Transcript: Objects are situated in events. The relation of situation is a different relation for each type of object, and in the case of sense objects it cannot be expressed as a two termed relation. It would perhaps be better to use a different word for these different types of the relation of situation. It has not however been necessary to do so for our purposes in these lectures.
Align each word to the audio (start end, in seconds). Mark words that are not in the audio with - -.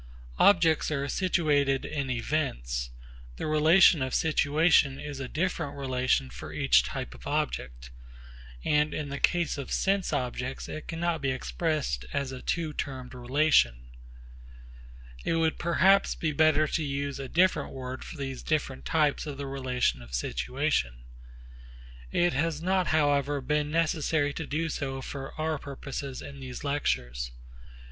Objects 0.39 0.89
are 0.89 1.07
situated 1.07 1.85
in 1.85 2.09
events. 2.09 2.89
The 3.35 3.45
relation 3.45 4.01
of 4.01 4.15
situation 4.15 4.99
is 4.99 5.19
a 5.19 5.27
different 5.27 5.77
relation 5.77 6.31
for 6.31 6.51
each 6.51 6.81
type 6.81 7.13
of 7.13 7.27
object, 7.27 7.91
and 8.65 8.95
in 8.95 9.09
the 9.09 9.19
case 9.19 9.59
of 9.59 9.71
sense 9.71 10.11
objects 10.11 10.67
it 10.67 10.87
cannot 10.87 11.21
be 11.21 11.29
expressed 11.29 12.05
as 12.13 12.31
a 12.31 12.41
two 12.41 12.73
termed 12.73 13.13
relation. 13.13 13.89
It 15.23 15.35
would 15.35 15.59
perhaps 15.59 16.15
be 16.15 16.31
better 16.31 16.65
to 16.69 16.83
use 16.83 17.19
a 17.19 17.29
different 17.29 17.69
word 17.69 18.03
for 18.03 18.17
these 18.17 18.41
different 18.41 18.85
types 18.85 19.27
of 19.27 19.37
the 19.37 19.45
relation 19.45 20.01
of 20.01 20.15
situation. 20.15 21.03
It 22.11 22.33
has 22.33 22.59
not 22.59 22.87
however 22.87 23.39
been 23.39 23.69
necessary 23.69 24.33
to 24.33 24.47
do 24.47 24.67
so 24.67 24.99
for 25.03 25.39
our 25.39 25.59
purposes 25.59 26.23
in 26.23 26.39
these 26.39 26.63
lectures. 26.63 27.29